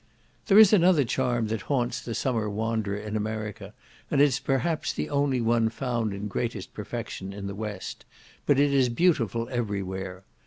[0.47, 3.71] There is another charm that haunts the summer wanderer in America,
[4.09, 8.03] and it is perhaps the only one found in greatest perfection in the West:
[8.47, 10.23] but it is beautiful every where.